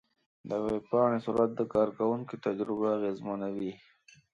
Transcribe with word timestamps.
د 0.49 0.51
ویب 0.65 0.83
پاڼې 0.91 1.19
سرعت 1.25 1.51
د 1.55 1.61
کارونکي 1.73 2.35
تجربه 2.45 2.87
اغېزمنوي. 2.97 3.73